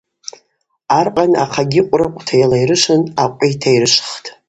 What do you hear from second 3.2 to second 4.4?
акъви йтайрышвтӏ.